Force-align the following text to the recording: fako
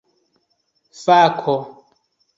fako 1.03 1.55